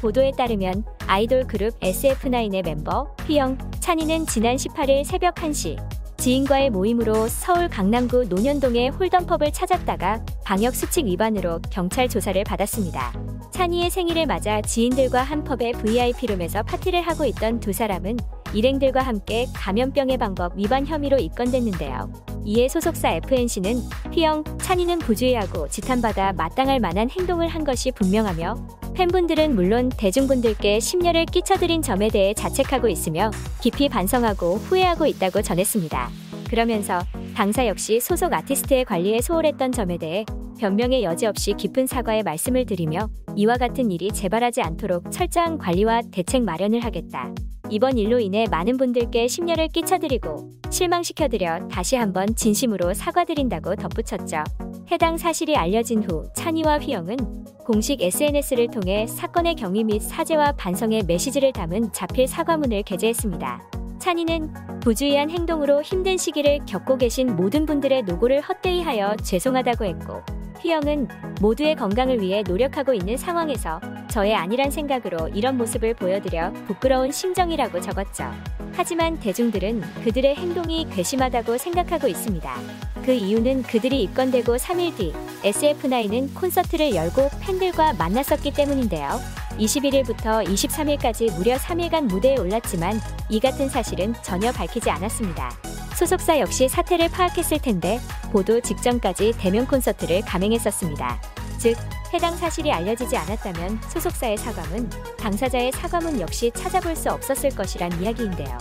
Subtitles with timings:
[0.00, 5.76] 보도에 따르면 아이돌 그룹 SF9의 멤버 휘영, 찬이는 지난 18일 새벽 1시
[6.18, 13.12] 지인과의 모임으로 서울 강남구 논현동의 홀덤펍을 찾았다가 방역 수칙 위반으로 경찰 조사를 받았습니다.
[13.52, 18.16] 찬이의 생일을 맞아 지인들과 한 펍의 VIP룸에서 파티를 하고 있던 두 사람은
[18.52, 22.12] 일행들과 함께 감염병의 방법 위반 혐의로 입건됐는데요.
[22.44, 23.80] 이에 소속사 FNC는
[24.12, 31.82] 휘영, 찬이는 부주의하고 지탄받아 마땅할 만한 행동을 한 것이 분명하며 팬분들은 물론 대중분들께 심려를 끼쳐드린
[31.82, 33.30] 점에 대해 자책하고 있으며
[33.62, 36.10] 깊이 반성하고 후회하고 있다고 전했습니다.
[36.50, 36.98] 그러면서
[37.32, 40.24] 당사 역시 소속 아티스트의 관리에 소홀했던 점에 대해
[40.58, 46.42] 변명의 여지 없이 깊은 사과의 말씀을 드리며 이와 같은 일이 재발하지 않도록 철저한 관리와 대책
[46.42, 47.32] 마련을 하겠다.
[47.70, 54.42] 이번 일로 인해 많은 분들께 심려를 끼쳐드리고 실망시켜드려 다시 한번 진심으로 사과드린다고 덧붙였죠.
[54.90, 57.16] 해당 사실이 알려진 후 찬이와 휘영은
[57.58, 63.70] 공식 SNS를 통해 사건의 경위 및 사죄와 반성의 메시지를 담은 자필 사과문을 게재했습니다.
[63.98, 70.22] 찬이는 부주의한 행동으로 힘든 시기를 겪고 계신 모든 분들의 노고를 헛되이 하여 죄송하다고 했고
[70.62, 71.08] 휘영은
[71.42, 78.24] 모두의 건강을 위해 노력하고 있는 상황에서 저의 아니란 생각으로 이런 모습을 보여드려 부끄러운 심정이라고 적었죠.
[78.72, 82.97] 하지만 대중들은 그들의 행동이 괘씸하다고 생각하고 있습니다.
[83.08, 89.18] 그 이유는 그들이 입건되고 3일 뒤 SF9은 콘서트를 열고 팬들과 만났었기 때문인데요.
[89.58, 95.50] 21일부터 23일까지 무려 3일간 무대에 올랐지만 이 같은 사실은 전혀 밝히지 않았습니다.
[95.96, 97.98] 소속사 역시 사태를 파악했을 텐데
[98.30, 101.18] 보도 직전까지 대면 콘서트를 감행했었습니다.
[101.56, 101.78] 즉,
[102.12, 108.58] 해당 사실이 알려지지 않았다면 소속사의 사과문, 당사자의 사과문 역시 찾아볼 수 없었을 것이란 이야기인데요.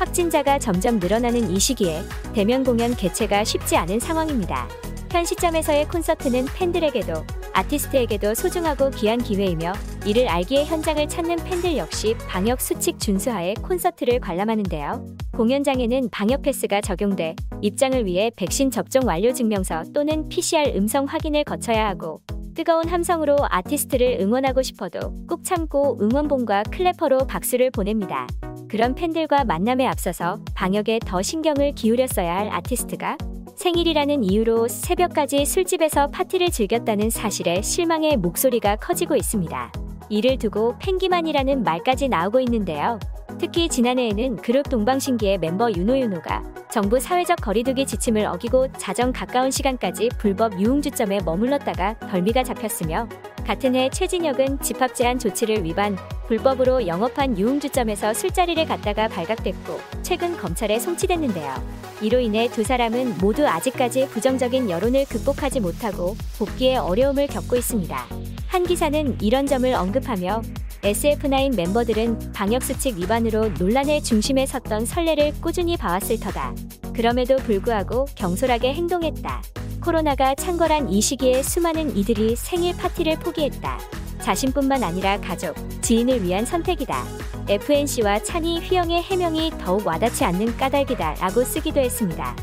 [0.00, 2.00] 확진자가 점점 늘어나는 이 시기에
[2.34, 4.66] 대면 공연 개최가 쉽지 않은 상황입니다.
[5.10, 7.12] 현 시점에서의 콘서트는 팬들에게도
[7.52, 9.72] 아티스트에게도 소중하고 귀한 기회이며
[10.06, 15.04] 이를 알기에 현장을 찾는 팬들 역시 방역 수칙 준수하에 콘서트를 관람하는데요.
[15.36, 21.88] 공연장에는 방역 패스가 적용돼 입장을 위해 백신 접종 완료 증명서 또는 PCR 음성 확인을 거쳐야
[21.88, 22.22] 하고
[22.54, 28.26] 뜨거운 함성으로 아티스트를 응원하고 싶어도 꾹 참고 응원봉과 클래퍼로 박수를 보냅니다.
[28.70, 33.16] 그런 팬들과 만남에 앞서서 방역에 더 신경을 기울였어야 할 아티스트가
[33.56, 39.72] 생일이라는 이유로 새벽까지 술집에서 파티를 즐겼다는 사실에 실망의 목소리가 커지고 있습니다.
[40.08, 43.00] 이를 두고 팬기만이라는 말까지 나오고 있는데요.
[43.40, 50.60] 특히 지난해에는 그룹 동방신기의 멤버 윤호윤호가 정부 사회적 거리두기 지침을 어기고 자정 가까운 시간까지 불법
[50.60, 53.08] 유흥주점에 머물렀다가 덜미가 잡혔으며
[53.50, 55.96] 같은 해 최진혁은 집합 제한 조치를 위반,
[56.28, 61.52] 불법으로 영업한 유흥주점에서 술자리를 갔다가 발각됐고 최근 검찰에 송치됐는데요.
[62.00, 68.06] 이로 인해 두 사람은 모두 아직까지 부정적인 여론을 극복하지 못하고 복귀에 어려움을 겪고 있습니다.
[68.46, 70.42] 한 기사는 이런 점을 언급하며
[70.82, 76.54] SF9 멤버들은 방역수칙 위반으로 논란의 중심에 섰던 선례를 꾸준히 봐왔을 터다.
[76.94, 79.42] 그럼에도 불구하고 경솔하게 행동했다.
[79.80, 83.78] 코로나가 창궐한 이 시기에 수많은 이들이 생일 파티를 포기했다.
[84.20, 87.02] 자신뿐만 아니라 가족, 지인을 위한 선택이다.
[87.48, 92.36] FNC와 찬이 휘영의 해명이 더욱 와닿지 않는 까닭이다 라고 쓰기도 했습니다.